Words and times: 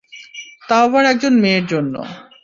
তাও 0.69 0.83
আবার 0.87 1.03
একজন 1.05 1.33
মেয়ের 1.43 1.65
জন্য। 1.65 1.93